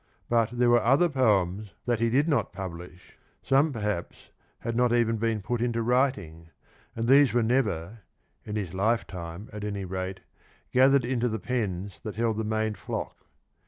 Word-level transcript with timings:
But 0.29 0.49
there 0.57 0.71
were 0.71 0.81
other 0.81 1.09
poems 1.09 1.75
that 1.85 1.99
he 1.99 2.09
did 2.09 2.27
not 2.27 2.51
publish, 2.51 3.19
some 3.43 3.71
perhaps 3.71 4.29
had 4.61 4.75
not 4.75 4.91
even 4.91 5.17
been 5.17 5.43
put 5.43 5.61
into 5.61 5.83
writing,^ 5.83 6.47
and 6.95 7.07
these 7.07 7.33
were 7.33 7.43
never 7.43 7.99
(in 8.43 8.55
his 8.55 8.73
lifetime, 8.73 9.47
at 9.53 9.63
any 9.63 9.85
rate) 9.85 10.21
gathered 10.71 11.05
into 11.05 11.29
the 11.29 11.37
pens 11.37 11.99
that 12.01 12.15
held 12.15 12.37
the 12.37 12.43
main 12.43 12.73
flock. 12.73 13.27